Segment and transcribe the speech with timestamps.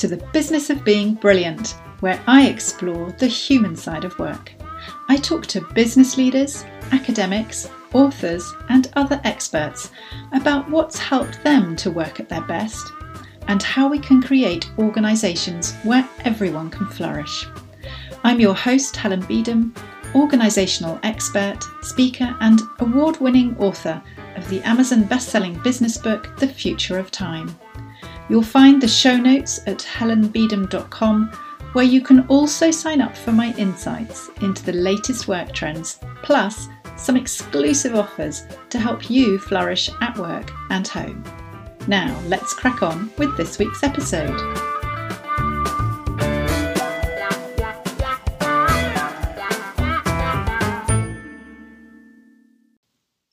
[0.00, 4.50] to the Business of Being Brilliant, where I explore the human side of work.
[5.10, 9.90] I talk to business leaders, academics, authors, and other experts
[10.32, 12.90] about what's helped them to work at their best
[13.48, 17.46] and how we can create organisations where everyone can flourish.
[18.24, 19.72] I'm your host, Helen Beedham,
[20.14, 24.02] organisational expert, speaker, and award winning author
[24.36, 27.54] of the Amazon best-selling business book, The Future of Time.
[28.30, 31.32] You'll find the show notes at helenbeedham.com,
[31.72, 36.68] where you can also sign up for my insights into the latest work trends, plus
[36.96, 41.24] some exclusive offers to help you flourish at work and home.
[41.88, 44.38] Now, let's crack on with this week's episode.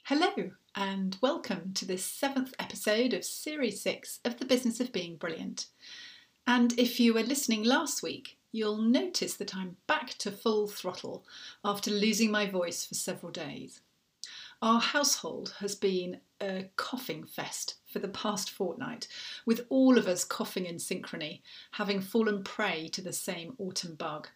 [0.05, 5.67] Hello, and welcome this seventh episode of Series 6 of The Business of Being Brilliant.
[6.45, 11.25] And if you were listening last week, you'll notice that I'm back to full throttle
[11.63, 13.79] after losing my voice for several days.
[14.61, 19.07] Our household has been a coughing fest for the past fortnight,
[19.45, 21.39] with all of us coughing in synchrony,
[21.71, 24.27] having fallen prey to the same autumn bug.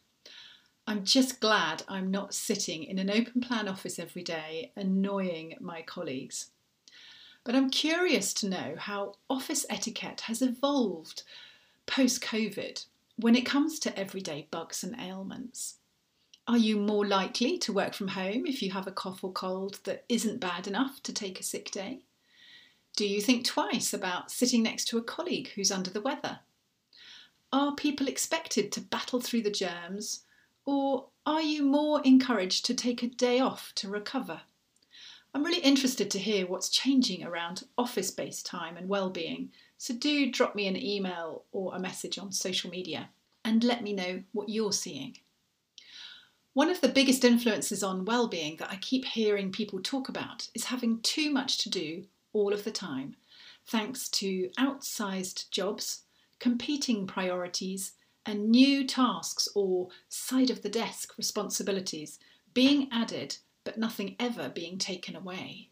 [0.87, 5.81] I'm just glad I'm not sitting in an open plan office every day annoying my
[5.81, 6.51] colleagues.
[7.43, 11.23] But I'm curious to know how office etiquette has evolved
[11.87, 15.75] post COVID when it comes to everyday bugs and ailments.
[16.47, 19.79] Are you more likely to work from home if you have a cough or cold
[19.83, 22.01] that isn't bad enough to take a sick day?
[22.95, 26.39] Do you think twice about sitting next to a colleague who's under the weather?
[27.53, 30.23] Are people expected to battle through the germs
[30.65, 34.41] or are you more encouraged to take a day off to recover?
[35.33, 40.29] I'm really interested to hear what's changing around office based time and well-being, so do
[40.29, 43.09] drop me an email or a message on social media
[43.45, 45.17] and let me know what you're seeing.
[46.53, 50.65] One of the biggest influences on well-being that I keep hearing people talk about is
[50.65, 52.03] having too much to do
[52.33, 53.15] all of the time,
[53.65, 56.01] thanks to outsized jobs,
[56.39, 57.93] competing priorities,
[58.25, 62.19] and new tasks or side of the desk responsibilities
[62.53, 65.69] being added but nothing ever being taken away.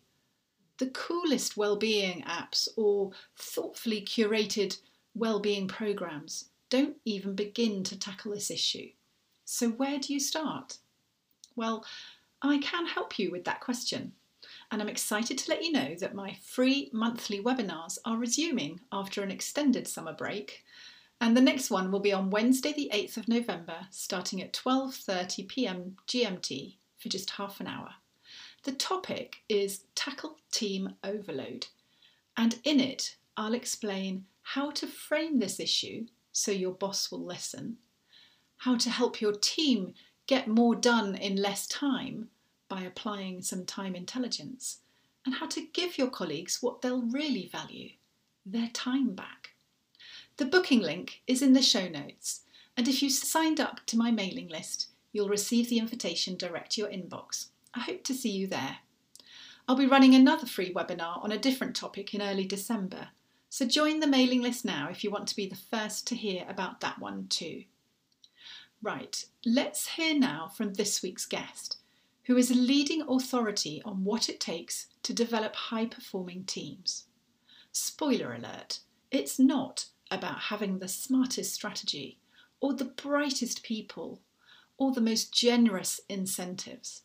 [0.78, 4.78] The coolest well-being apps or thoughtfully curated
[5.16, 8.90] well-being programs don't even begin to tackle this issue.
[9.46, 10.78] So where do you start?
[11.56, 11.86] Well,
[12.42, 14.14] I can help you with that question.
[14.72, 19.24] And I'm excited to let you know that my free monthly webinars are resuming after
[19.24, 20.64] an extended summer break
[21.22, 25.48] and the next one will be on Wednesday the 8th of November starting at 12:30
[25.48, 25.98] p.m.
[26.08, 27.90] GMT for just half an hour.
[28.64, 31.68] The topic is tackle team overload
[32.38, 37.78] and in it I'll explain how to frame this issue so your boss will listen,
[38.58, 39.94] how to help your team
[40.28, 42.30] get more done in less time
[42.68, 44.80] by applying some time intelligence,
[45.26, 47.90] and how to give your colleagues what they'll really value
[48.46, 49.50] their time back.
[50.38, 52.42] The booking link is in the show notes,
[52.78, 56.82] and if you signed up to my mailing list, you'll receive the invitation direct to
[56.82, 57.48] your inbox.
[57.74, 58.78] I hope to see you there.
[59.68, 63.10] I'll be running another free webinar on a different topic in early December,
[63.50, 66.46] so join the mailing list now if you want to be the first to hear
[66.48, 67.64] about that one too.
[68.82, 71.78] Right, let's hear now from this week's guest,
[72.24, 77.06] who is a leading authority on what it takes to develop high performing teams.
[77.72, 78.80] Spoiler alert,
[79.12, 82.20] it's not about having the smartest strategy
[82.62, 84.22] or the brightest people
[84.80, 87.04] or the most generous incentives.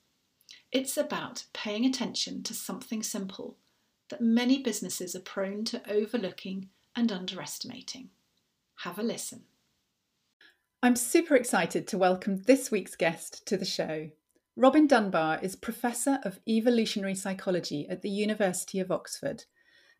[0.72, 3.58] It's about paying attention to something simple
[4.08, 8.10] that many businesses are prone to overlooking and underestimating.
[8.76, 9.42] Have a listen.
[10.82, 14.10] I'm super excited to welcome this week's guest to the show.
[14.56, 19.44] Robin Dunbar is Professor of Evolutionary Psychology at the University of Oxford,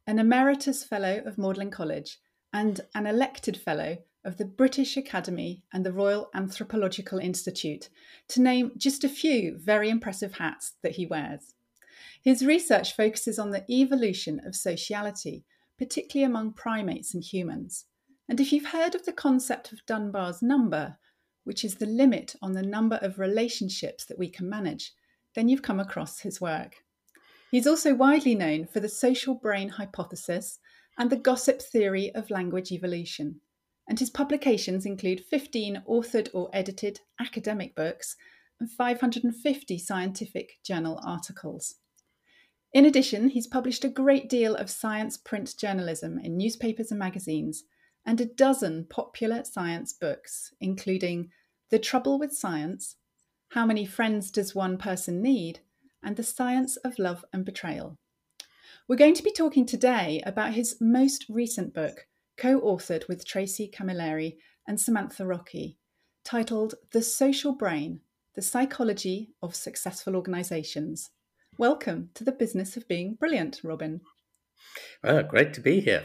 [0.06, 2.18] an Emeritus Fellow of Magdalen College,
[2.52, 7.88] and an elected Fellow of the British Academy and the Royal Anthropological Institute,
[8.28, 11.54] to name just a few very impressive hats that he wears.
[12.22, 15.44] His research focuses on the evolution of sociality,
[15.78, 17.84] particularly among primates and humans.
[18.28, 20.96] And if you've heard of the concept of Dunbar's number,
[21.44, 24.92] which is the limit on the number of relationships that we can manage,
[25.34, 26.76] then you've come across his work.
[27.50, 30.58] He's also widely known for the social brain hypothesis
[30.98, 33.40] and the gossip theory of language evolution.
[33.86, 38.16] And his publications include 15 authored or edited academic books
[38.58, 41.76] and 550 scientific journal articles.
[42.72, 47.64] In addition, he's published a great deal of science print journalism in newspapers and magazines,
[48.04, 51.30] and a dozen popular science books, including
[51.70, 52.96] The Trouble with Science,
[53.50, 55.60] How Many Friends Does One Person Need,
[56.02, 57.96] and The Science of Love and Betrayal.
[58.88, 63.70] We're going to be talking today about his most recent book, co authored with Tracey
[63.72, 64.36] Camilleri
[64.66, 65.78] and Samantha Rockey,
[66.24, 68.00] titled The Social Brain
[68.34, 71.10] The Psychology of Successful Organizations.
[71.58, 74.00] Welcome to the business of being brilliant, Robin.
[75.02, 76.04] Oh, great to be here.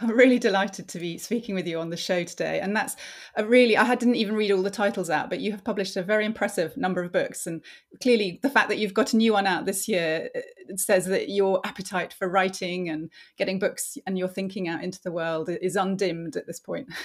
[0.00, 2.60] I'm really delighted to be speaking with you on the show today.
[2.60, 2.96] And that's
[3.36, 6.02] a really, I didn't even read all the titles out, but you have published a
[6.02, 7.46] very impressive number of books.
[7.46, 7.62] And
[8.00, 10.40] clearly, the fact that you've got a new one out this year uh,
[10.76, 15.12] says that your appetite for writing and getting books and your thinking out into the
[15.12, 16.88] world is undimmed at this point.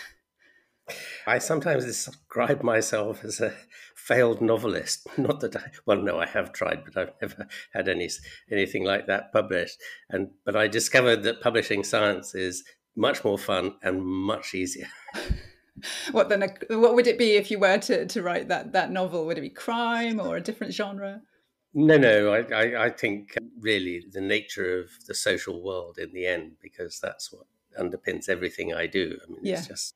[1.27, 3.53] I sometimes describe myself as a
[3.95, 5.07] failed novelist.
[5.17, 8.09] Not that I, well, no, I have tried, but I've never had any
[8.51, 9.81] anything like that published.
[10.09, 12.63] And but I discovered that publishing science is
[12.95, 14.87] much more fun and much easier.
[16.11, 16.43] what then?
[16.43, 19.25] Uh, what would it be if you were to, to write that that novel?
[19.25, 21.21] Would it be crime or a different genre?
[21.73, 22.33] No, no.
[22.33, 26.99] I, I, I think really the nature of the social world in the end, because
[27.01, 27.47] that's what
[27.77, 29.17] underpins everything I do.
[29.21, 29.57] I mean, yeah.
[29.57, 29.95] it's just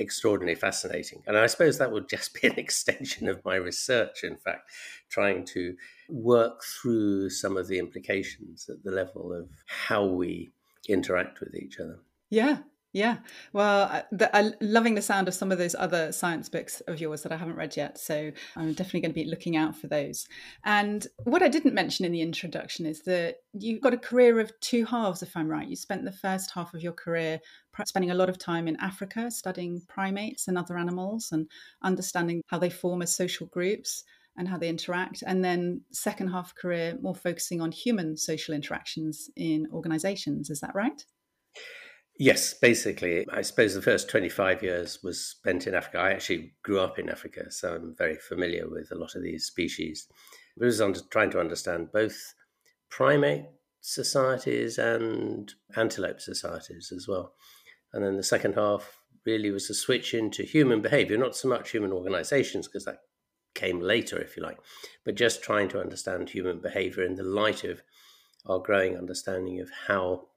[0.00, 1.22] extraordinarily fascinating.
[1.26, 4.70] And I suppose that would just be an extension of my research, in fact,
[5.08, 5.76] trying to
[6.08, 10.50] work through some of the implications at the level of how we
[10.88, 11.98] interact with each other.
[12.30, 12.58] Yeah,
[12.92, 13.18] yeah.
[13.52, 17.32] Well, I'm loving the sound of some of those other science books of yours that
[17.32, 17.98] I haven't read yet.
[17.98, 20.26] So I'm definitely going to be looking out for those.
[20.64, 24.58] And what I didn't mention in the introduction is that you've got a career of
[24.60, 25.68] two halves, if I'm right.
[25.68, 27.38] You spent the first half of your career
[27.84, 31.46] spending a lot of time in Africa studying primates and other animals and
[31.82, 34.04] understanding how they form as social groups
[34.38, 35.22] and how they interact.
[35.26, 40.48] And then, second half career, more focusing on human social interactions in organizations.
[40.48, 41.04] Is that right?
[42.18, 43.26] Yes, basically.
[43.30, 45.98] I suppose the first 25 years was spent in Africa.
[45.98, 49.44] I actually grew up in Africa, so I'm very familiar with a lot of these
[49.44, 50.08] species.
[50.60, 52.34] I was under, trying to understand both
[52.88, 53.44] primate
[53.82, 57.34] societies and antelope societies as well.
[57.92, 61.70] And then the second half really was a switch into human behavior, not so much
[61.70, 63.00] human organizations, because that
[63.54, 64.58] came later, if you like,
[65.04, 67.82] but just trying to understand human behavior in the light of
[68.46, 70.28] our growing understanding of how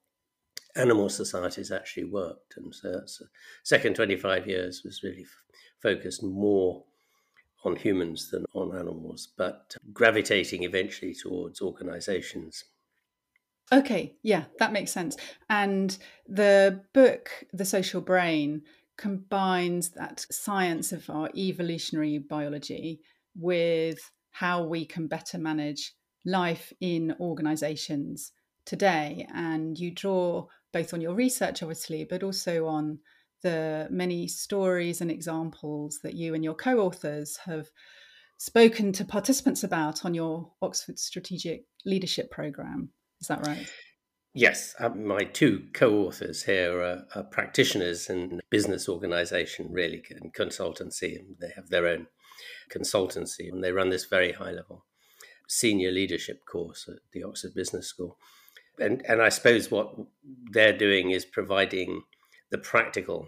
[0.75, 2.57] animal societies actually worked.
[2.57, 3.25] And so that's uh,
[3.63, 5.43] second 25 years was really f-
[5.81, 6.83] focused more
[7.65, 12.65] on humans than on animals, but uh, gravitating eventually towards organizations.
[13.71, 15.15] Okay, yeah, that makes sense.
[15.49, 15.95] And
[16.27, 18.63] the book, The Social Brain,
[18.97, 22.99] combines that science of our evolutionary biology
[23.35, 23.99] with
[24.31, 25.93] how we can better manage
[26.25, 28.31] life in organizations
[28.65, 29.27] today.
[29.33, 32.99] And you draw both on your research, obviously, but also on
[33.41, 37.69] the many stories and examples that you and your co authors have
[38.37, 42.89] spoken to participants about on your Oxford Strategic Leadership Programme.
[43.21, 43.69] Is that right?
[44.33, 51.17] Yes, uh, my two co-authors here are, are, practitioners in business organization, really, and consultancy,
[51.39, 52.07] they have their own
[52.71, 54.85] consultancy, and they run this very high-level
[55.47, 58.17] senior leadership course at the Oxford Business School.
[58.79, 59.93] And and I suppose what
[60.51, 62.03] they're doing is providing
[62.51, 63.27] the practical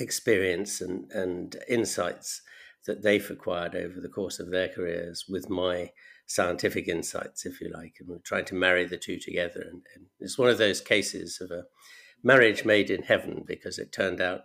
[0.00, 2.42] experience and, and insights
[2.86, 5.90] that they've acquired over the course of their careers with my
[6.26, 9.60] scientific insights, if you like, and we're trying to marry the two together.
[9.60, 11.64] And, and, it's one of those cases of a
[12.22, 14.42] marriage made in heaven because it turned out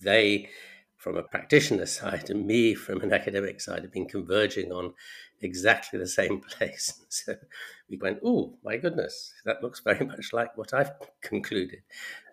[0.00, 0.48] they,
[0.96, 4.94] from a practitioner side, and me from an academic side, have been converging on
[5.42, 7.00] exactly the same place.
[7.08, 7.34] So
[7.90, 11.82] we went, oh, my goodness, that looks very much like what I've concluded.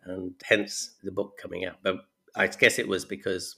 [0.06, 1.78] And hence the book coming out.
[1.84, 1.98] But
[2.36, 3.58] I guess it was because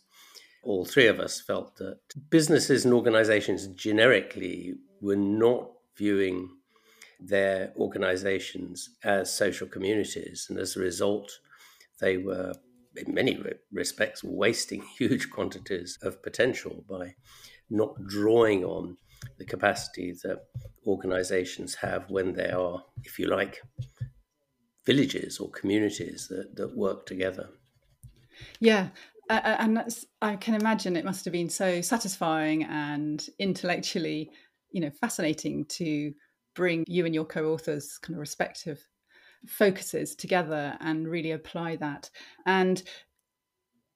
[0.64, 6.50] all three of us felt that businesses and organizations generically were not viewing
[7.20, 10.48] their organizations as social communities.
[10.50, 11.32] And as a result,
[12.00, 12.54] they were,
[12.96, 13.42] in many
[13.72, 17.16] respects, wasting huge quantities of potential by
[17.70, 18.98] not drawing on
[19.38, 20.44] the capacity that
[20.86, 23.62] organizations have when they are, if you like,
[24.86, 27.50] villages or communities that, that work together.
[28.60, 28.90] Yeah,
[29.30, 29.84] uh, and
[30.22, 34.32] I can imagine it must have been so satisfying and intellectually,
[34.72, 36.14] you know, fascinating to
[36.56, 38.86] bring you and your co-authors kind of respective
[39.48, 42.10] focuses together and really apply that.
[42.46, 42.82] And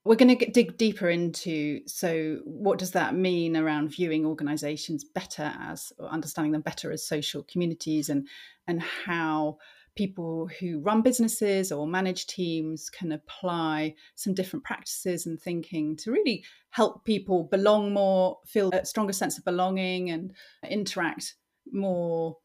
[0.06, 5.52] we're going to dig deeper into so what does that mean around viewing organizations better
[5.60, 8.28] as or understanding them better as social communities and
[8.68, 9.58] and how
[9.96, 16.12] people who run businesses or manage teams can apply some different practices and thinking to
[16.12, 20.34] really help people belong more, feel a stronger sense of belonging, and
[20.70, 21.36] interact
[21.72, 22.38] more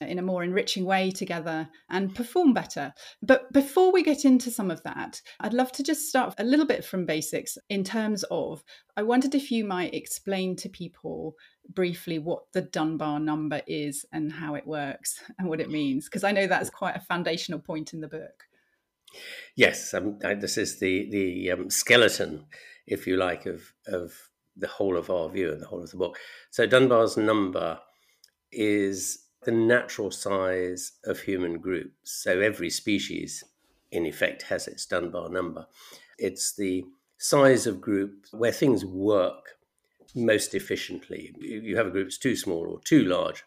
[0.00, 2.92] in a more enriching way together and perform better.
[3.22, 6.66] But before we get into some of that, I'd love to just start a little
[6.66, 8.62] bit from basics in terms of
[8.96, 11.34] I wondered if you might explain to people
[11.68, 16.24] briefly what the Dunbar number is and how it works and what it means, because
[16.24, 18.44] I know that's quite a foundational point in the book.
[19.54, 22.46] Yes, um, this is the the um, skeleton,
[22.86, 24.12] if you like, of of
[24.56, 26.18] the whole of our view and the whole of the book.
[26.50, 27.78] So Dunbar's number
[28.50, 31.94] is the natural size of human groups.
[32.02, 33.44] So every species,
[33.92, 35.66] in effect, has its Dunbar number.
[36.18, 36.84] It's the
[37.16, 39.56] size of group where things work
[40.16, 41.32] most efficiently.
[41.38, 43.44] You have a group that's too small or too large,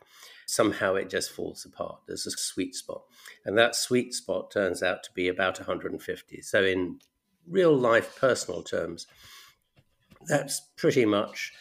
[0.48, 2.00] somehow it just falls apart.
[2.08, 3.02] There's a sweet spot.
[3.44, 6.42] And that sweet spot turns out to be about 150.
[6.42, 7.00] So, in
[7.46, 9.06] real life personal terms,
[10.28, 11.52] that's pretty much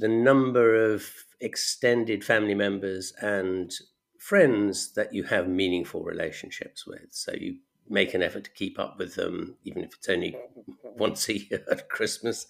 [0.00, 1.06] the number of
[1.42, 3.72] extended family members and
[4.18, 7.08] friends that you have meaningful relationships with.
[7.10, 7.56] So you
[7.88, 10.36] make an effort to keep up with them, even if it's only
[10.82, 12.46] once a year at Christmas.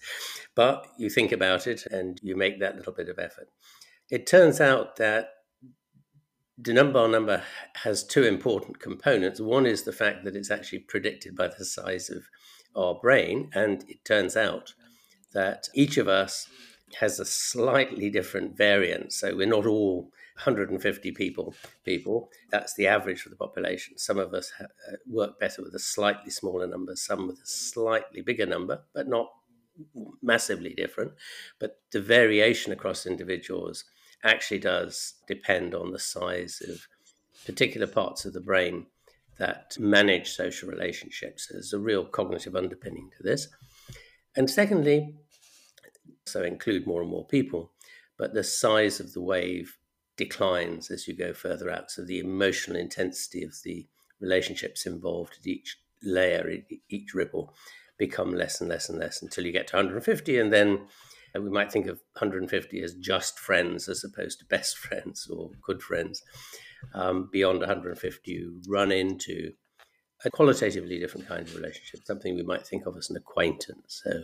[0.55, 3.49] But you think about it and you make that little bit of effort.
[4.09, 5.29] It turns out that
[6.57, 7.41] the Dunbar number
[7.77, 9.41] has two important components.
[9.41, 12.23] One is the fact that it's actually predicted by the size of
[12.75, 14.73] our brain, and it turns out
[15.33, 16.47] that each of us
[16.99, 19.17] has a slightly different variance.
[19.17, 21.53] So we're not all 150 people.
[21.83, 23.97] People that's the average for the population.
[23.97, 27.45] Some of us ha- uh, work better with a slightly smaller number, some with a
[27.47, 29.29] slightly bigger number, but not
[30.21, 31.13] massively different.
[31.59, 33.85] But the variation across individuals
[34.23, 36.87] actually does depend on the size of
[37.45, 38.85] particular parts of the brain
[39.37, 41.47] that manage social relationships.
[41.51, 43.47] There's a real cognitive underpinning to this.
[44.35, 45.15] And secondly,
[46.25, 47.71] so include more and more people,
[48.17, 49.77] but the size of the wave
[50.15, 51.91] declines as you go further out.
[51.91, 53.87] So the emotional intensity of the
[54.19, 56.49] relationships involved at each layer,
[56.89, 57.53] each ripple,
[57.97, 60.87] become less and less and less until you get to 150, and then
[61.35, 65.51] uh, we might think of 150 as just friends as opposed to best friends or
[65.61, 66.23] good friends.
[66.93, 69.53] Um, beyond 150, you run into
[70.25, 74.01] a qualitatively different kind of relationship, something we might think of as an acquaintance.
[74.03, 74.23] So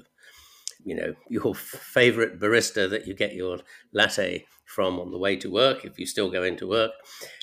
[0.83, 3.59] you know your favorite barista that you get your
[3.93, 6.91] latte from on the way to work if you still go into work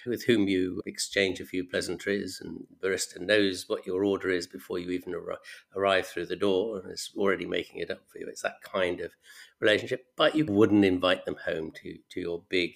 [0.06, 4.78] with whom you exchange a few pleasantries and barista knows what your order is before
[4.78, 5.38] you even ar-
[5.74, 8.26] arrive through the door and is already making it up for you.
[8.28, 9.12] It's that kind of
[9.60, 10.06] relationship.
[10.16, 12.74] But you wouldn't invite them home to to your big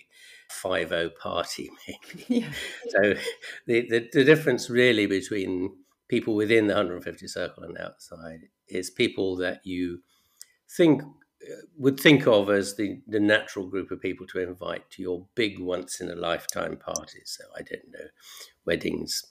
[0.51, 2.25] 5 party maybe.
[2.41, 2.53] Yeah.
[2.89, 3.15] so
[3.67, 5.77] the, the the difference really between
[6.09, 10.01] people within the 150 circle and outside is people that you
[10.77, 11.03] think
[11.77, 15.59] would think of as the, the natural group of people to invite to your big
[15.59, 17.39] once in a lifetime parties.
[17.39, 18.07] So I don't know,
[18.67, 19.25] weddings,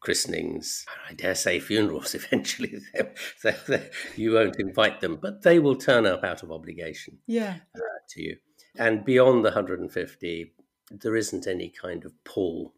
[0.00, 2.78] christenings, I dare say funerals eventually.
[3.38, 3.54] so
[4.14, 7.56] you won't invite them, but they will turn up out of obligation yeah.
[7.74, 8.36] Uh, to you.
[8.76, 10.52] And beyond the 150,
[10.90, 12.74] there isn't any kind of pull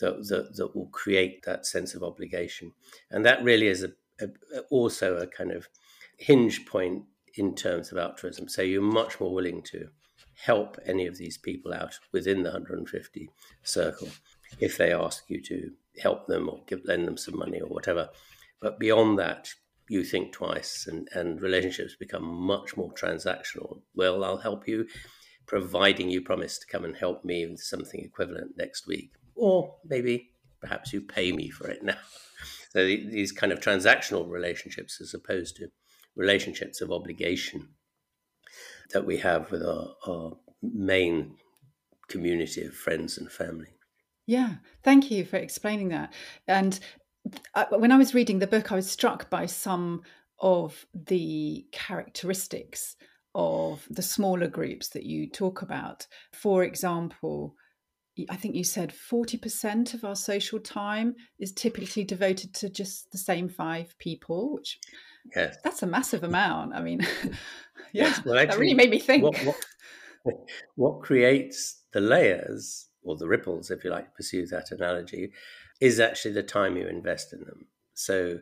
[0.00, 2.72] that, that, that will create that sense of obligation.
[3.10, 5.68] And that really is a, a, also a kind of
[6.18, 7.04] hinge point
[7.36, 8.48] in terms of altruism.
[8.48, 9.88] So you're much more willing to
[10.44, 13.30] help any of these people out within the 150
[13.62, 14.08] circle
[14.60, 18.08] if they ask you to help them or give, lend them some money or whatever.
[18.60, 19.48] But beyond that,
[19.88, 23.80] you think twice and, and relationships become much more transactional.
[23.94, 24.86] Well, I'll help you,
[25.46, 29.12] providing you promise to come and help me with something equivalent next week.
[29.34, 31.96] Or maybe perhaps you pay me for it now.
[32.70, 35.68] So these kind of transactional relationships as opposed to
[36.16, 37.68] relationships of obligation
[38.92, 40.32] that we have with our, our
[40.62, 41.34] main
[42.08, 43.68] community of friends and family.
[44.26, 46.12] Yeah, thank you for explaining that.
[46.48, 46.78] And
[47.54, 50.02] I, when I was reading the book, I was struck by some
[50.40, 52.96] of the characteristics
[53.34, 56.06] of the smaller groups that you talk about.
[56.32, 57.54] For example,
[58.30, 63.18] I think you said 40% of our social time is typically devoted to just the
[63.18, 64.78] same five people, which
[65.34, 65.56] Yes.
[65.64, 66.74] That's a massive amount.
[66.74, 67.00] I mean,
[67.92, 68.24] yeah, yes.
[68.24, 69.22] well, actually, that really made me think.
[69.22, 70.36] What, what,
[70.76, 75.32] what, creates the layers or the ripples, if you like to pursue that analogy,
[75.80, 77.66] is actually the time you invest in them.
[77.94, 78.40] So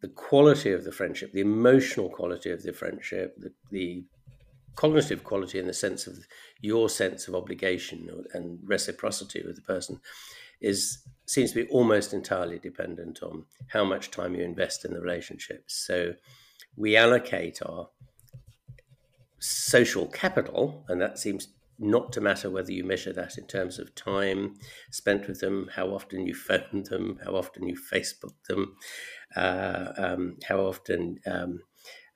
[0.00, 4.04] the quality of the friendship, the emotional quality of the friendship, the, the
[4.76, 6.18] cognitive quality in the sense of
[6.60, 10.00] your sense of obligation and reciprocity with the person
[10.64, 15.00] is seems to be almost entirely dependent on how much time you invest in the
[15.00, 15.74] relationships.
[15.86, 16.14] So
[16.76, 17.88] we allocate our
[19.38, 23.94] social capital, and that seems not to matter whether you measure that in terms of
[23.94, 24.54] time
[24.90, 28.76] spent with them, how often you phone them, how often you Facebook them,
[29.36, 31.60] uh, um, how often um,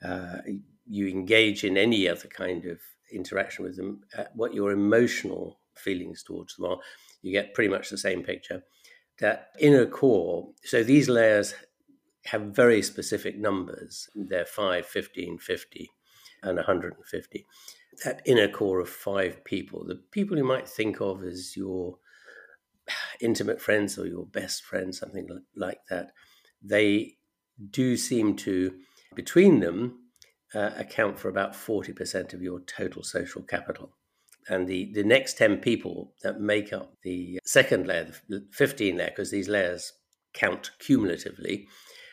[0.04, 0.38] uh,
[0.86, 2.78] you engage in any other kind of
[3.12, 6.78] interaction with them, uh, what your emotional feelings towards them are,
[7.22, 8.62] you get pretty much the same picture.
[9.20, 11.54] That inner core, so these layers
[12.26, 14.08] have very specific numbers.
[14.14, 15.90] They're 5, 15, 50,
[16.42, 17.46] and 150
[18.04, 21.98] that inner core of five people, the people you might think of as your
[23.20, 26.12] intimate friends or your best friends, something like that,
[26.62, 27.16] they
[27.70, 28.74] do seem to,
[29.14, 29.98] between them,
[30.54, 33.96] uh, account for about 40% of your total social capital.
[34.48, 39.08] And the, the next 10 people that make up the second layer, the 15 layer,
[39.08, 39.92] because these layers
[40.32, 41.68] count cumulatively.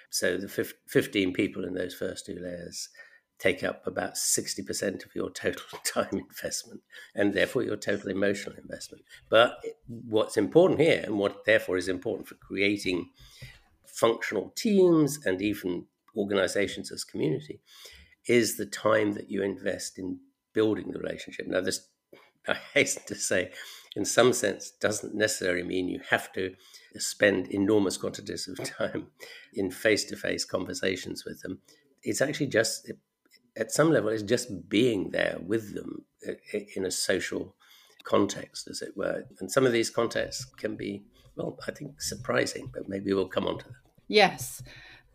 [0.09, 0.47] So the
[0.87, 2.89] 15 people in those first two layers
[3.37, 6.81] take up about 60% of your total time investment
[7.13, 9.03] and therefore your total emotional investment.
[9.29, 13.09] But what's important here, and what therefore is important for creating
[13.85, 17.59] functional teams and even organizations as community,
[18.27, 20.19] is the time that you invest in
[20.53, 21.47] building the relationship.
[21.47, 21.87] Now, this,
[22.47, 23.51] I hasten to say,
[23.95, 26.53] in some sense, doesn't necessarily mean you have to
[26.97, 29.07] spend enormous quantities of time
[29.53, 31.59] in face to face conversations with them.
[32.03, 32.91] It's actually just
[33.57, 36.33] at some level, it's just being there with them uh,
[36.75, 37.55] in a social
[38.03, 39.23] context, as it were.
[39.39, 41.03] And some of these contexts can be,
[41.35, 43.73] well, I think surprising, but maybe we'll come on to that.
[44.07, 44.61] Yes.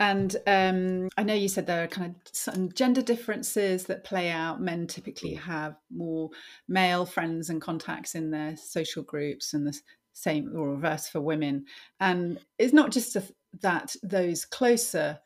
[0.00, 4.30] And um, I know you said there are kind of some gender differences that play
[4.30, 4.60] out.
[4.60, 5.40] Men typically mm.
[5.40, 6.30] have more
[6.66, 9.78] male friends and contacts in their social groups, and the
[10.14, 11.66] same or reverse for women.
[12.00, 13.16] And it's not just
[13.60, 15.18] that those closer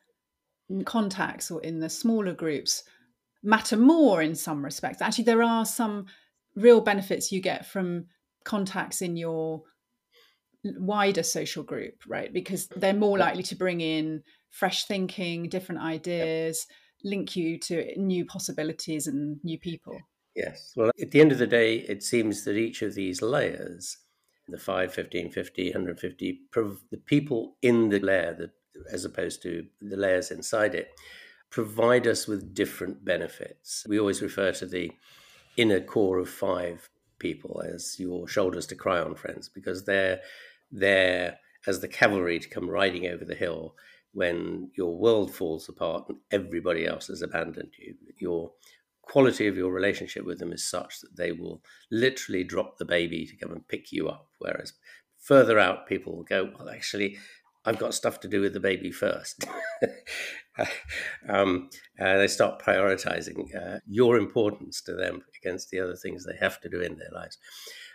[0.85, 2.83] contacts or in the smaller groups
[3.44, 5.01] matter more in some respects.
[5.01, 6.07] Actually, there are some
[6.57, 8.07] real benefits you get from
[8.44, 9.62] contacts in your
[10.64, 12.33] wider social group, right?
[12.33, 14.22] Because they're more likely to bring in
[14.55, 16.67] fresh thinking, different ideas,
[17.03, 19.99] link you to new possibilities and new people.
[20.37, 20.73] Yes.
[20.77, 23.99] Well, at the end of the day, it seems that each of these layers,
[24.47, 28.51] the 5, 15, 50, 150, the people in the layer, that,
[28.93, 30.88] as opposed to the layers inside it,
[31.51, 33.85] provide us with different benefits.
[33.88, 34.93] We always refer to the
[35.57, 36.88] inner core of five
[37.19, 40.21] people as your shoulders to cry on friends because they're
[40.71, 43.75] there as the cavalry to come riding over the hill
[44.14, 47.94] when your world falls apart and everybody else has abandoned you.
[48.18, 48.53] Your
[49.03, 53.27] quality of your relationship with them is such that they will literally drop the baby
[53.27, 54.29] to come and pick you up.
[54.38, 54.72] Whereas
[55.18, 57.18] further out, people will go, Well, actually,
[57.64, 59.44] I've got stuff to do with the baby first.
[61.29, 66.61] um, they start prioritizing uh, your importance to them against the other things they have
[66.61, 67.38] to do in their lives.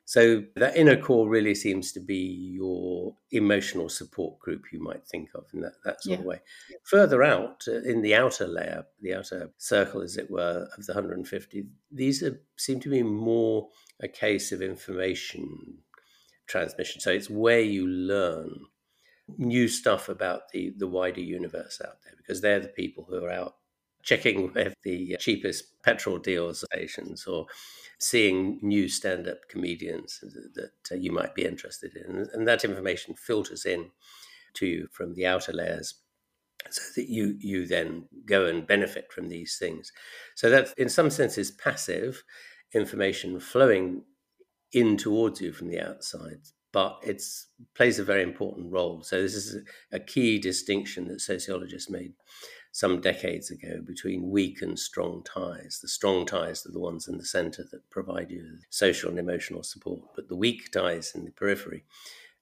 [0.09, 5.29] So that inner core really seems to be your emotional support group, you might think
[5.35, 6.19] of in that, that sort yeah.
[6.21, 6.41] of way.
[6.85, 10.93] Further out, uh, in the outer layer, the outer circle, as it were, of the
[10.93, 13.69] 150, these are, seem to be more
[13.99, 15.77] a case of information
[16.47, 16.99] transmission.
[17.01, 18.61] So it's where you learn
[19.37, 23.31] new stuff about the, the wider universe out there because they're the people who are
[23.31, 23.57] out
[24.09, 27.45] checking with the cheapest petrol deals stations or
[27.99, 30.19] seeing new stand-up comedians
[30.55, 32.27] that, uh, you might be interested in.
[32.33, 33.91] And that information filters in
[34.55, 35.93] to you from the outer layers
[36.71, 39.91] so that you you then go and benefit from these things.
[40.35, 42.23] So that in some sense is passive
[42.73, 44.03] information flowing
[44.73, 46.41] in towards you from the outside
[46.71, 47.21] but it
[47.75, 49.01] plays a very important role.
[49.01, 52.13] So this is a key distinction that sociologists made
[52.79, 55.79] some decades ago between weak and strong ties.
[55.81, 59.19] The strong ties are the ones in the center that provide you with social and
[59.19, 61.83] emotional support, but the weak ties in the periphery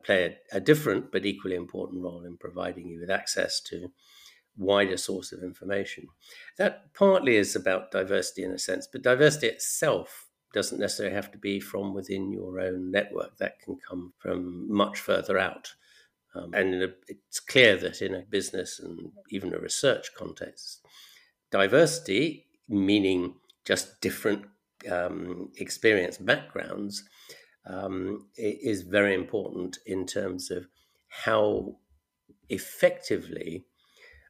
[0.04, 3.88] play a, a different but equally important role in providing you with access to
[4.56, 6.06] wider source of information.
[6.60, 11.40] That partly is about diversity in a sense, but diversity itself doesn't necessarily have to
[11.40, 13.36] be from within your own network.
[13.40, 15.74] That can come from much further out.
[16.38, 20.86] Um, and it's clear that in a business and even a research context,
[21.52, 24.46] diversity, meaning just different
[24.92, 27.04] um, experience backgrounds,
[27.66, 30.68] um, is very important in terms of
[31.10, 31.76] how
[32.50, 33.66] effectively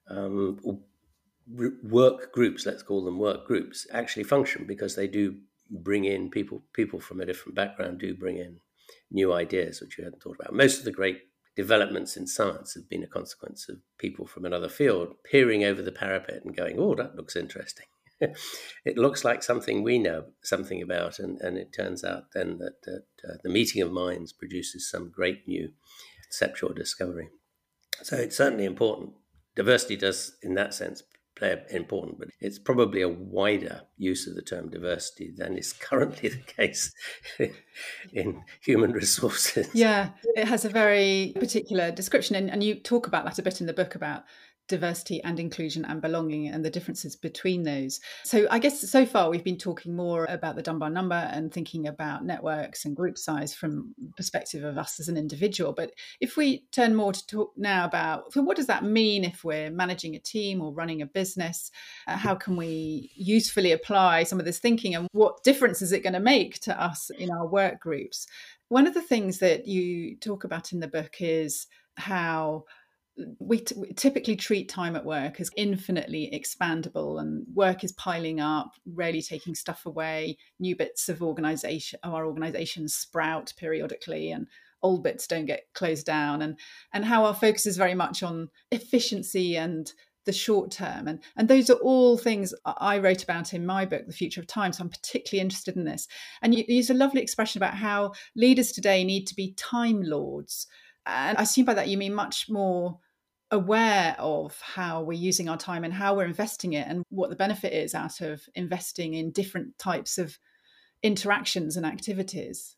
[0.10, 0.60] um,
[1.84, 5.38] work groups, let's call them work groups, actually function because they do
[5.70, 8.58] bring in people people from a different background do bring in
[9.12, 10.54] new ideas which you hadn't thought about.
[10.54, 11.22] Most of the great
[11.58, 15.91] developments in science have been a consequence of people from another field peering over the
[15.91, 17.88] parapet and going, oh, that looks interesting.
[18.86, 22.84] it looks like something we know something about, and, and it turns out then that,
[22.84, 25.70] that uh, the meeting of minds produces some great new
[26.24, 27.30] conceptual discovery.
[28.04, 29.13] So it's certainly important.
[29.56, 31.02] Diversity does, in that sense,
[31.38, 36.30] play important, but it's probably a wider use of the term diversity than is currently
[36.30, 36.93] the case
[38.13, 39.69] in human resources.
[39.73, 43.62] Yeah, it has a very particular description, and, and you talk about that a bit
[43.62, 44.23] in the book about
[44.67, 47.99] diversity and inclusion and belonging and the differences between those.
[48.23, 51.88] So I guess so far we've been talking more about the Dunbar number and thinking
[51.88, 55.73] about networks and group size from perspective of us as an individual.
[55.73, 59.43] But if we turn more to talk now about so what does that mean if
[59.43, 61.71] we're managing a team or running a business?
[62.08, 66.03] Uh, how can we usefully apply some of this thinking and what difference is it
[66.03, 68.27] going to make to us in our work groups?
[68.69, 72.65] One of the things that you talk about in the book is how
[73.39, 78.39] we, t- we, typically treat time at work as infinitely expandable and work is piling
[78.39, 80.38] up rarely taking stuff away.
[80.60, 84.47] New bits of organization of our organizations sprout periodically and
[84.84, 86.58] old bits don't get closed down and
[86.93, 89.91] and how our focus is very much on efficiency and
[90.25, 94.06] the short term and and those are all things i wrote about in my book
[94.06, 96.08] the future of time so i'm particularly interested in this.
[96.41, 100.03] And you, you use a lovely expression about how leaders today need to be time
[100.03, 100.67] lords
[101.06, 102.99] and i assume by that you mean much more
[103.51, 107.36] aware of how we're using our time and how we're investing it and what the
[107.36, 110.38] benefit is out of investing in different types of
[111.01, 112.75] interactions and activities.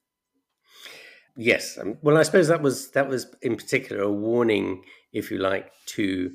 [1.35, 5.37] Yes um, well i suppose that was that was in particular a warning if you
[5.37, 6.31] like to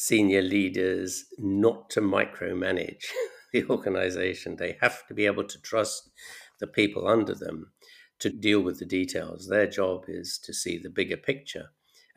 [0.00, 3.04] senior leaders not to micromanage
[3.52, 4.56] the organization.
[4.56, 6.10] They have to be able to trust
[6.58, 7.72] the people under them
[8.20, 9.46] to deal with the details.
[9.46, 11.70] Their job is to see the bigger picture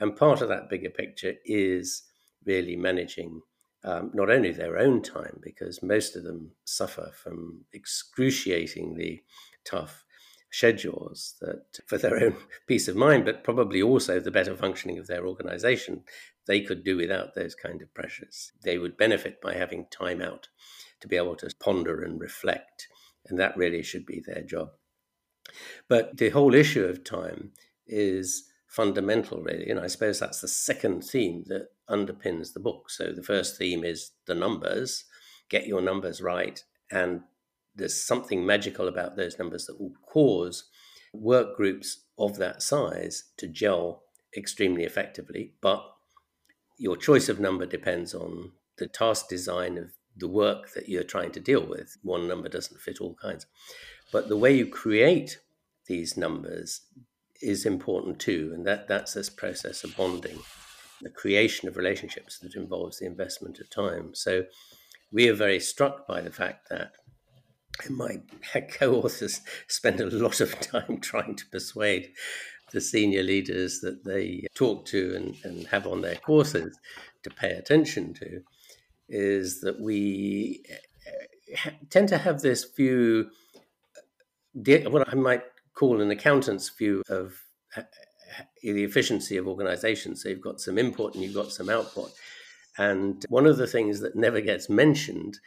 [0.04, 2.04] and part of that bigger picture is
[2.46, 3.42] really managing
[3.86, 9.24] um, not only their own time, because most of them suffer from excruciatingly
[9.64, 10.04] tough
[10.52, 12.36] schedules that for their own
[12.68, 16.04] peace of mind, but probably also the better functioning of their organization,
[16.48, 18.52] they could do without those kind of pressures.
[18.62, 20.50] They would benefit by having time out
[21.00, 22.90] to be able to ponder and reflect,
[23.28, 24.72] and that really should be their job.
[25.88, 27.52] But the whole issue of time
[27.88, 29.70] is fundamental, really.
[29.70, 32.90] And I suppose that's the second theme that underpins the book.
[32.90, 35.06] So the first theme is the numbers,
[35.48, 36.64] get your numbers right.
[36.92, 37.22] And
[37.76, 40.70] there's something magical about those numbers that will cause
[41.14, 44.02] work groups of that size to gel
[44.36, 45.54] extremely effectively.
[45.62, 45.86] But
[46.80, 51.32] your choice of number depends on the task design of the work that you're trying
[51.34, 51.96] to deal with.
[52.02, 53.46] One number doesn't fit all kinds.
[54.12, 55.38] But the way you create
[55.86, 56.82] these numbers
[57.44, 60.40] is important too, and that that's this process of bonding,
[61.02, 64.16] the creation of relationships that involves the investment of time.
[64.16, 64.46] So
[65.12, 66.94] we are very struck by the fact that
[67.90, 68.22] my
[68.72, 72.12] co-authors spend a lot of time trying to persuade
[72.72, 76.78] the senior leaders that they talk to and, and have on their courses
[77.24, 78.42] to pay attention to
[79.10, 83.30] is that we eh, tend to have this view
[84.54, 85.44] what I might
[85.76, 87.34] call an accountant's view of
[87.76, 90.22] uh, uh, the efficiency of organizations.
[90.24, 92.12] So you've got some input and you've got some output.
[92.78, 95.40] And one of the things that never gets mentioned,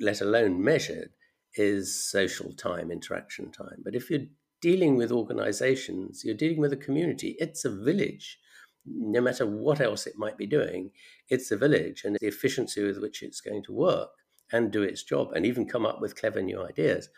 [0.00, 1.10] let alone measured,
[1.54, 3.82] is social time, interaction time.
[3.84, 4.26] But if you're
[4.60, 8.38] dealing with organizations, you're dealing with a community, it's a village.
[8.84, 10.90] No matter what else it might be doing,
[11.28, 14.10] it's a village and the efficiency with which it's going to work
[14.50, 17.08] and do its job and even come up with clever new ideas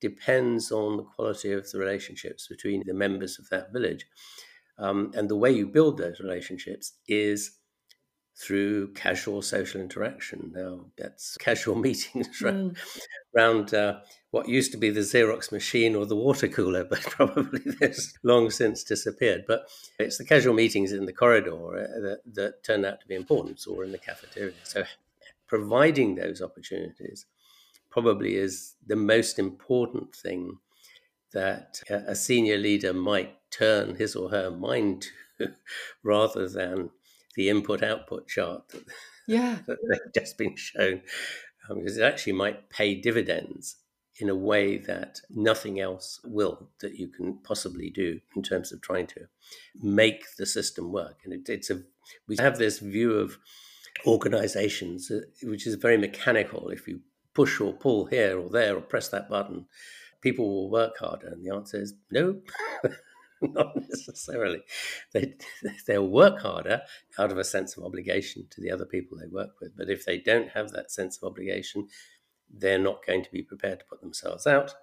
[0.00, 4.06] depends on the quality of the relationships between the members of that village.
[4.78, 7.58] Um, and the way you build those relationships is
[8.38, 10.52] through casual social interaction.
[10.54, 13.00] Now, that's casual meetings around, mm.
[13.34, 17.60] around uh, what used to be the Xerox machine or the water cooler, but probably
[17.80, 19.44] there's long since disappeared.
[19.46, 23.14] But it's the casual meetings in the corridor uh, that, that turn out to be
[23.14, 24.52] important, or in the cafeteria.
[24.64, 24.84] So,
[25.46, 27.24] providing those opportunities
[27.96, 30.58] probably is the most important thing
[31.32, 35.06] that a senior leader might turn his or her mind
[35.38, 35.54] to
[36.04, 36.90] rather than
[37.36, 38.84] the input output chart that,
[39.26, 39.56] yeah.
[39.66, 41.00] that they've just been shown,
[41.70, 43.76] um, because it actually might pay dividends
[44.20, 48.82] in a way that nothing else will that you can possibly do in terms of
[48.82, 49.26] trying to
[49.80, 51.20] make the system work.
[51.24, 51.80] And it, it's a
[52.28, 53.38] we have this view of
[54.06, 56.68] organizations uh, which is very mechanical.
[56.68, 57.00] If you
[57.36, 59.66] push or pull here or there or press that button,
[60.22, 61.28] people will work harder.
[61.28, 62.40] And the answer is no.
[63.42, 64.62] not necessarily.
[65.12, 65.34] They
[65.86, 66.80] they'll work harder
[67.18, 69.76] out of a sense of obligation to the other people they work with.
[69.76, 71.88] But if they don't have that sense of obligation,
[72.50, 74.74] they're not going to be prepared to put themselves out,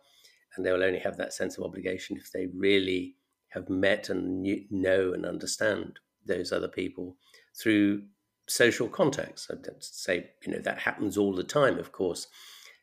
[0.56, 3.16] and they will only have that sense of obligation if they really
[3.50, 7.16] have met and know and understand those other people
[7.60, 8.04] through
[8.54, 9.50] social context.
[9.52, 12.28] I'd say you know that happens all the time, of course.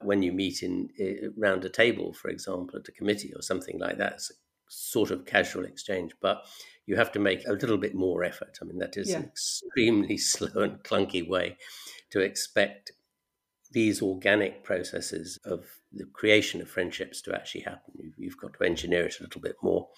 [0.02, 3.78] When you meet in eh, around a table, for example, at a committee or something
[3.78, 4.35] like that, it's a
[4.68, 6.46] sort of casual exchange, but
[6.87, 8.59] you have to make a little bit more effort.
[8.61, 9.18] I mean, that is yeah.
[9.18, 11.56] an extremely slow and clunky way
[12.11, 12.92] to expect
[13.72, 18.12] these organic processes of the creation of friendships to actually happen.
[18.16, 19.88] You've got to engineer it a little bit more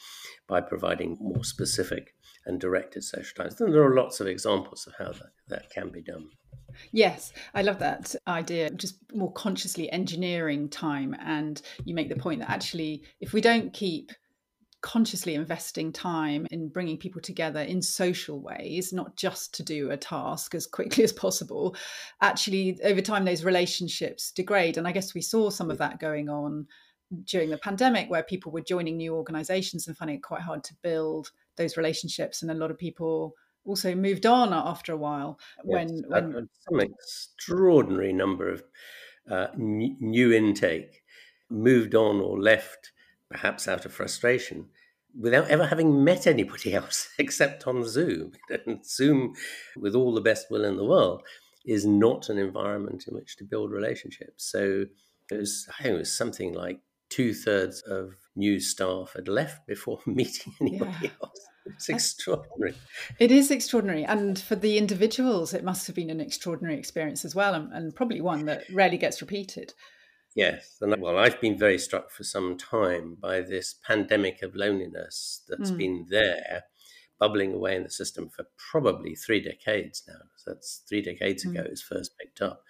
[0.47, 2.15] by providing more specific
[2.47, 3.61] and directed social times.
[3.61, 6.29] And there are lots of examples of how that, that can be done.
[6.91, 11.15] Yes, I love that idea, just more consciously engineering time.
[11.21, 14.13] And you make the point that actually, if we don't keep
[14.81, 19.97] consciously investing time in bringing people together in social ways, not just to do a
[19.97, 21.77] task as quickly as possible,
[22.21, 24.77] actually, over time, those relationships degrade.
[24.77, 26.67] And I guess we saw some of that going on
[27.25, 30.75] during the pandemic, where people were joining new organizations and finding it quite hard to
[30.83, 32.42] build those relationships.
[32.42, 36.48] And a lot of people also moved on after a while when, yes, when...
[36.68, 38.62] some extraordinary number of
[39.31, 41.03] uh, new intake
[41.48, 42.92] moved on or left
[43.31, 44.66] perhaps out of frustration,
[45.18, 48.33] without ever having met anybody else except on Zoom.
[48.66, 49.35] And Zoom,
[49.77, 51.22] with all the best will in the world,
[51.64, 54.44] is not an environment in which to build relationships.
[54.44, 54.85] So
[55.31, 56.81] it was, I think it was something like
[57.12, 61.11] two thirds of new staff had left before meeting anybody yeah.
[61.22, 61.46] else.
[61.66, 62.75] It's extraordinary.
[63.18, 64.05] It is extraordinary.
[64.05, 67.94] And for the individuals, it must have been an extraordinary experience as well, and, and
[67.94, 69.75] probably one that rarely gets repeated.
[70.35, 75.42] Yes, and well, I've been very struck for some time by this pandemic of loneliness
[75.46, 75.77] that's mm.
[75.77, 76.64] been there,
[77.20, 80.20] bubbling away in the system for probably three decades now.
[80.37, 81.51] So that's three decades mm.
[81.51, 82.62] ago it was first picked up,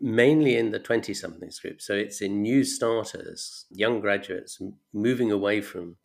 [0.00, 1.80] mainly in the 20 somethings group.
[1.80, 4.60] So it's in new starters, young graduates
[4.92, 5.96] moving away from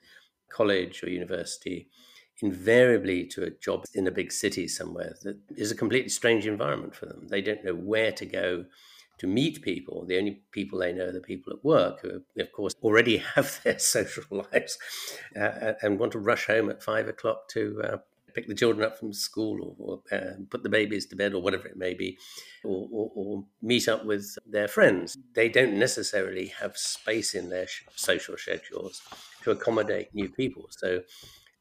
[0.50, 1.90] college or university,
[2.42, 6.96] invariably to a job in a big city somewhere that is a completely strange environment
[6.96, 7.28] for them.
[7.28, 8.66] They don't know where to go
[9.20, 10.06] to meet people.
[10.06, 13.60] The only people they know are the people at work, who, of course, already have
[13.64, 14.78] their social lives
[15.36, 17.98] uh, and want to rush home at five o'clock to uh,
[18.40, 21.42] pick the children up from school or, or uh, put the babies to bed or
[21.42, 22.18] whatever it may be,
[22.64, 25.18] or, or, or, meet up with their friends.
[25.36, 29.02] They don't necessarily have space in their social schedules
[29.44, 30.68] to accommodate new people.
[30.70, 31.02] So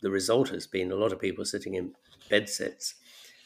[0.02, 1.94] the result has been a lot of people sitting in
[2.30, 2.94] bed sets,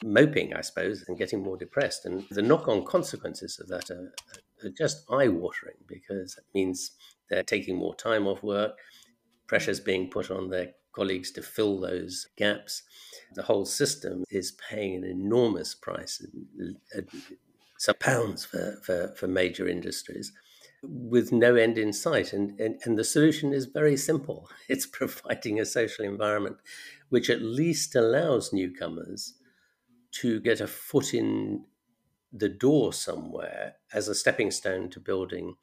[0.04, 2.04] moping, I suppose, and getting more depressed.
[2.04, 4.12] And the knock on consequences of that are,
[4.62, 6.90] are just eye watering because it means
[7.30, 8.76] they're taking more time off work,
[9.46, 12.82] pressure's being put on their colleagues to fill those gaps.
[13.34, 16.24] The whole system is paying an enormous price,
[16.96, 17.00] uh,
[17.78, 20.32] some pounds for, for, for major industries
[20.82, 22.32] with no end in sight.
[22.32, 26.56] And, and, and the solution is very simple it's providing a social environment
[27.08, 29.34] which at least allows newcomers
[30.12, 31.64] to get a foot in
[32.32, 35.54] the door somewhere as a stepping stone to building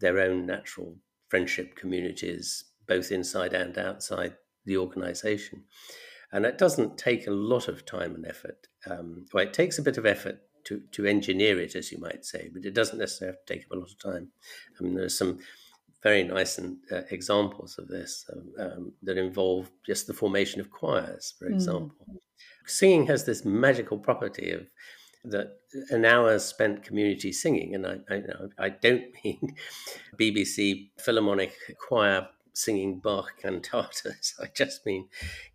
[0.00, 0.96] their own natural
[1.28, 5.64] friendship communities, both inside and outside the organization.
[6.32, 8.68] And it doesn't take a lot of time and effort.
[8.88, 12.24] Um, well, it takes a bit of effort to, to engineer it, as you might
[12.24, 14.28] say, but it doesn't necessarily have to take up a lot of time.
[14.78, 15.40] I mean, there's some
[16.02, 18.24] very nice and, uh, examples of this
[18.58, 21.54] um, that involve just the formation of choirs, for hmm.
[21.54, 21.96] example.
[22.10, 22.18] Mm
[22.70, 24.66] singing has this magical property of
[25.24, 25.58] that
[25.90, 29.54] an hour spent community singing, and I, I, I don't mean
[30.18, 32.28] BBC Philharmonic Choir
[32.62, 34.34] singing Bach cantatas.
[34.42, 35.08] I just mean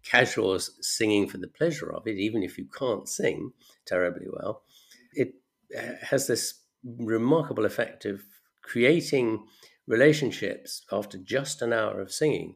[0.03, 3.51] casuals singing for the pleasure of it, even if you can't sing
[3.85, 4.63] terribly well.
[5.13, 5.35] It
[5.77, 8.21] uh, has this remarkable effect of
[8.61, 9.45] creating
[9.87, 12.55] relationships after just an hour of singing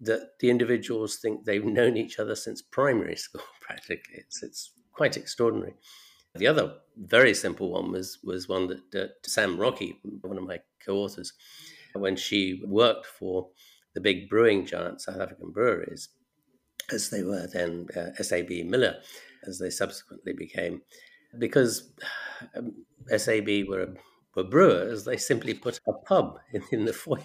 [0.00, 4.16] that the individuals think they've known each other since primary school, practically.
[4.18, 5.74] It's, it's quite extraordinary.
[6.34, 10.58] The other very simple one was, was one that, that Sam Rockey one of my
[10.84, 11.32] co authors,
[11.94, 13.48] when she worked for
[13.96, 16.10] the big brewing giant South African breweries,
[16.92, 18.96] as they were then uh, SAB Miller,
[19.46, 20.82] as they subsequently became,
[21.38, 21.90] because
[22.54, 23.94] um, SAB were,
[24.34, 27.22] were brewers, they simply put a pub in, in the foyer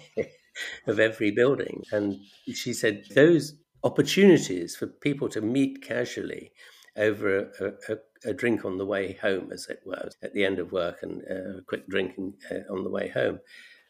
[0.86, 1.82] of every building.
[1.92, 2.16] And
[2.54, 3.54] she said those
[3.84, 6.52] opportunities for people to meet casually
[6.96, 10.58] over a, a, a, drink on the way home, as it were, at the end
[10.58, 13.38] of work and uh, a quick drinking uh, on the way home,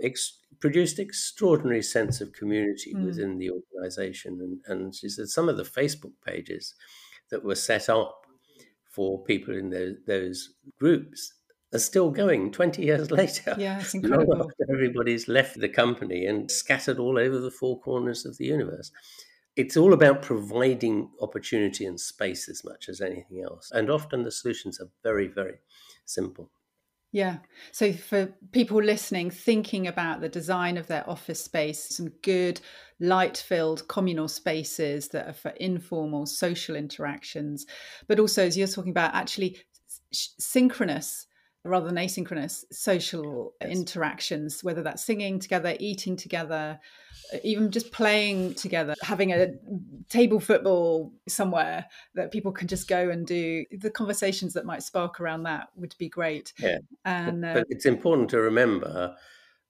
[0.01, 3.05] ex- produced extraordinary sense of community Mm.
[3.05, 4.39] within the organization.
[4.41, 6.75] And, and she said some of the Facebook pages
[7.31, 8.27] that were set up
[8.89, 11.33] for people in those, those groups
[11.75, 13.57] are still going 20 years later.
[13.59, 14.43] Yeah, it's incredible.
[14.43, 18.93] after everybody's left the company and scattered all over the four corners of the universe.
[19.57, 23.71] It's all about providing opportunity and space as much as anything else.
[23.73, 25.57] And often the solutions are very, very
[26.07, 26.51] simple.
[27.13, 27.39] Yeah.
[27.73, 32.59] So for people listening, thinking about the design of their office space, some good
[33.01, 37.67] light filled communal spaces that are for informal social interactions,
[38.09, 39.59] but also as you're talking about, actually
[40.13, 41.27] synchronous
[41.65, 43.71] rather than asynchronous social Yes.
[43.71, 46.81] interactions, whether that's singing together, eating together,
[47.33, 49.49] uh, even just playing together, having a
[50.09, 53.65] table football somewhere that people can just go and do.
[53.71, 56.53] The conversations that might spark around that would be great.
[56.59, 56.79] Yeah.
[57.05, 59.17] And uh, But it's important to remember.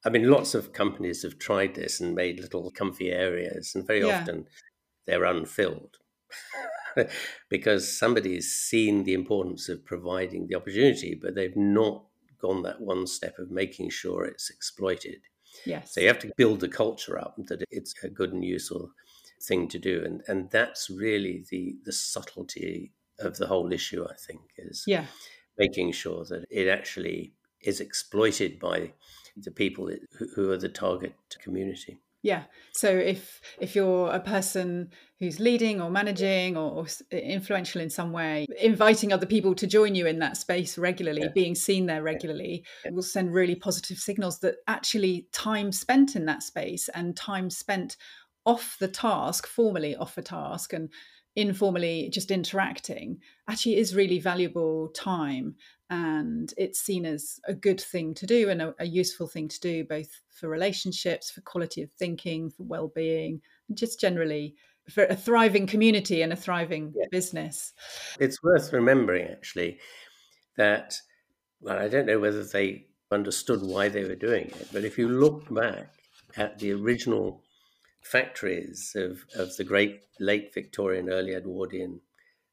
[0.05, 4.03] I mean, lots of companies have tried this and made little comfy areas, and very
[4.03, 4.21] Yeah.
[4.21, 4.47] often
[5.07, 5.99] they're unfilled
[7.49, 12.05] because somebody's seen the importance of providing the opportunity, but they've not
[12.41, 15.21] gone that one step of making sure it's exploited.
[15.65, 15.95] yes.
[15.95, 18.91] So you have to build the culture up that it's a good and useful
[19.43, 24.05] thing to do, and and that's really the the subtlety of the whole issue.
[24.05, 25.07] I think is yeah.
[25.59, 28.93] making sure that it actually is exploited by
[29.37, 29.91] the people
[30.35, 32.01] who are the target community.
[32.23, 32.45] Yeah.
[32.73, 38.13] So if if you're a person who's leading or managing or, or influential in some
[38.13, 41.29] way, inviting other people to join you in that space regularly, Yeah.
[41.35, 42.93] being seen there regularly, Yeah.
[42.93, 47.97] will send really positive signals that actually time spent in that space and time spent
[48.47, 50.91] off the task, formally off a task, and
[51.35, 55.57] informally just interacting actually is really valuable time
[55.93, 59.61] and it's seen as a good thing to do and a, a useful thing to
[59.61, 64.55] do both for relationships for quality of thinking for well-being and just generally
[64.89, 67.05] for a thriving community and a thriving Yeah.
[67.11, 67.75] business
[68.19, 69.81] It's worth remembering actually
[70.57, 70.97] that
[71.61, 75.09] well, I don't know whether they understood why they were doing it, but if you
[75.09, 75.93] look back
[76.37, 77.45] at the original
[78.03, 82.01] factories of, of the great late Victorian, early Edwardian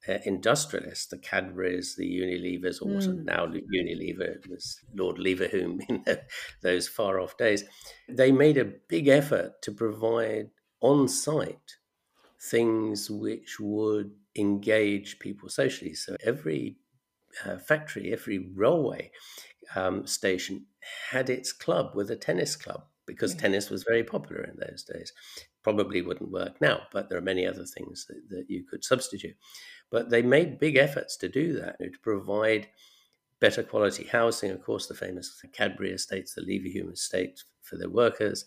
[0.07, 3.23] uh, industrialists, the Cadburys, the Unilevers, or Mm.
[3.23, 6.23] now Unilever, it was Lord Leverhulme in the,
[6.62, 7.63] those far off days,
[8.07, 11.77] they made a big effort to provide on site
[12.41, 15.93] things which would engage people socially.
[15.93, 16.79] So every
[17.45, 19.12] uh, factory, every railway
[19.75, 20.67] um, station
[21.12, 23.35] had its club with a tennis club because Yeah.
[23.35, 25.13] tennis was very popular in those days.
[25.63, 29.35] Probably wouldn't work now, but there are many other things that, that you could substitute.
[29.91, 32.67] But they made big efforts to do that, you know, to provide
[33.39, 34.52] better quality housing.
[34.52, 38.45] Of course, the famous Cadbury estates, the Leverhulme estate for their workers,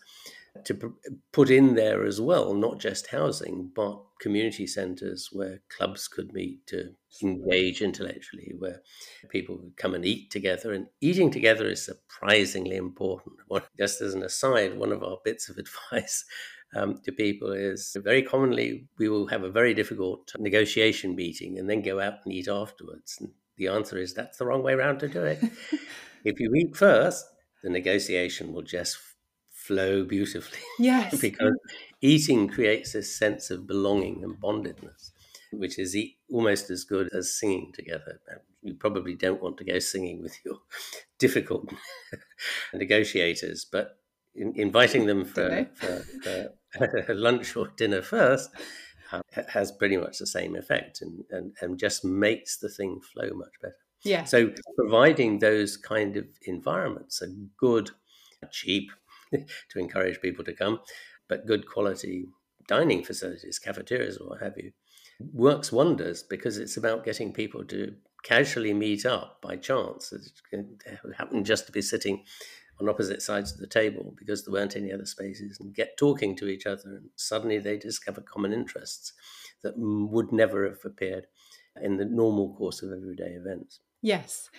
[0.65, 0.93] to
[1.31, 6.65] put in there as well, not just housing, but community centres where clubs could meet
[6.67, 6.91] to
[7.23, 8.81] engage intellectually, where
[9.29, 10.73] people would come and eat together.
[10.73, 13.35] And eating together is surprisingly important.
[13.77, 15.57] Just as an aside, one of our bits of
[15.91, 16.23] advice
[16.75, 21.69] um, to people is very commonly we will have a very difficult negotiation meeting and
[21.69, 23.17] then go out and eat afterwards.
[23.19, 25.39] And the answer is that's the wrong way around to do it.
[26.23, 27.25] if you eat first,
[27.61, 28.97] the negotiation will just
[29.49, 31.57] flow beautifully yes because
[32.01, 35.11] eating creates this sense of belonging and bondedness,
[35.53, 35.95] which is
[36.31, 38.19] almost as good as singing together.
[38.61, 40.57] You probably don't want to go singing with your
[41.19, 41.71] difficult
[42.73, 43.97] negotiators, but
[44.35, 46.49] in, inviting them for, for, for
[47.09, 48.49] lunch or dinner first
[49.47, 53.53] has pretty much the same effect and, and, and just makes the thing flow much
[53.61, 53.75] better.
[54.03, 57.91] yeah So providing those kind of environments are good,
[58.51, 58.91] cheap
[59.31, 60.79] to encourage people to come,
[61.27, 62.25] but good quality
[62.67, 64.71] dining facilities, cafeterias, or what have you,
[65.19, 70.13] works wonders because it's about getting people to casually meet up by chance.
[70.51, 70.71] It
[71.17, 72.23] happened just to be sitting
[72.79, 76.35] on opposite sides of the table because there weren't any other spaces and get talking
[76.35, 79.13] to each other and suddenly they discover common interests
[79.61, 81.27] that would never have appeared
[81.81, 83.79] in the normal course of everyday events.
[84.03, 84.49] Yes.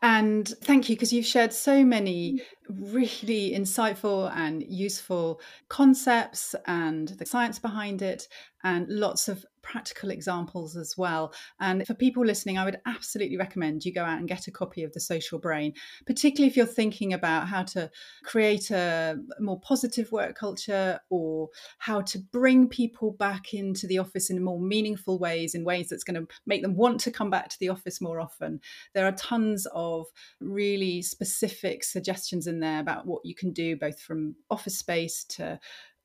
[0.00, 2.94] And thank you because you've shared so many mm.
[2.94, 8.28] really insightful and useful concepts and the science behind it,
[8.64, 11.34] and lots of practical examples as well.
[11.58, 14.84] And for people listening, I would absolutely recommend you go out and get a copy
[14.84, 15.72] of The Social Brain,
[16.06, 17.90] particularly if you're thinking about how to
[18.22, 21.48] create a more positive work culture or
[21.78, 26.04] how to bring people back into the office in more meaningful ways, in ways that's
[26.04, 28.60] going to make them want to come back to the office more often.
[28.94, 30.06] There are tons of
[30.40, 35.58] really specific suggestions in there about what you can do, both from office space to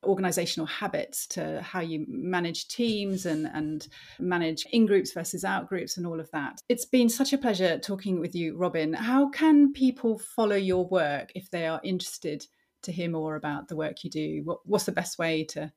[0.04, 3.88] organizational habits to how you manage teams and, and
[4.20, 6.60] manage in groups versus out groups and all of that.
[6.70, 8.94] It's been such a pleasure talking with you, Robin.
[8.94, 12.46] How can people follow your work if they are interested
[12.84, 14.42] to hear more about the work you do?
[14.46, 15.72] What, what's the best way to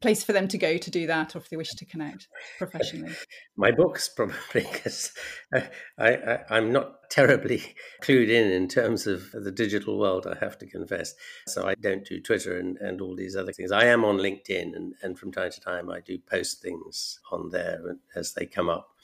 [0.00, 2.28] place for them to go to do that or if they wish to connect
[2.58, 3.12] professionally?
[3.56, 5.12] My books, probably, because
[5.52, 5.68] I,
[5.98, 10.66] I, I'm not terribly clued in in terms of the digital world, I have to
[10.66, 11.14] confess.
[11.46, 13.72] So I don't do Twitter and, and all these other things.
[13.72, 17.50] I am on LinkedIn, and, and from time to time I do post things on
[17.50, 18.94] there as they come up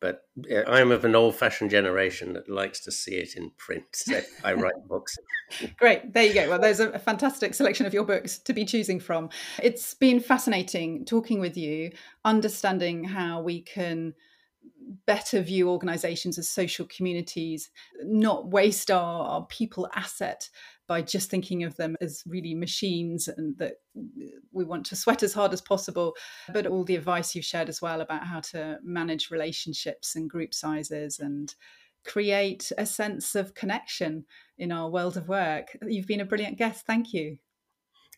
[0.00, 3.84] but uh, I'm of an old fashioned generation that likes to see it in print.
[3.92, 5.16] So I write books.
[5.76, 6.12] Great.
[6.12, 6.48] There you go.
[6.48, 9.30] Well, there's a fantastic selection of your books to be choosing from.
[9.62, 11.92] It's been fascinating talking with you,
[12.24, 14.14] understanding how we can
[15.06, 17.70] better view organizations as social communities,
[18.02, 20.48] not waste our, our people asset
[20.88, 23.74] by just thinking of them as really machines and that
[24.52, 26.16] we want to sweat as hard as possible.
[26.52, 30.54] But all the advice you've shared as well about how to manage relationships and group
[30.54, 31.54] sizes and
[32.06, 34.24] create a sense of connection
[34.56, 35.76] in our world of work.
[35.86, 36.86] You've been a brilliant guest.
[36.86, 37.36] Thank you.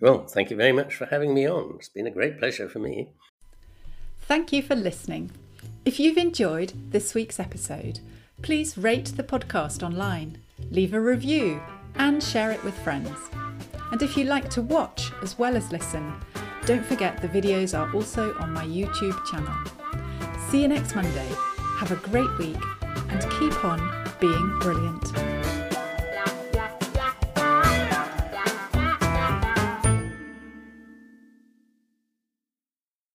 [0.00, 1.74] Well, thank you very much for having me on.
[1.76, 3.10] It's been a great pleasure for me.
[4.20, 5.32] Thank you for listening.
[5.84, 7.98] If you've enjoyed this week's episode,
[8.42, 10.38] please rate the podcast online,
[10.70, 11.60] leave a review
[11.96, 13.16] and share it with friends.
[13.92, 16.14] And if you like to watch as well as listen,
[16.66, 19.54] don't forget the videos are also on my YouTube channel.
[20.48, 21.28] See you next Monday.
[21.78, 22.62] Have a great week
[23.08, 23.80] and keep on
[24.20, 25.39] being brilliant.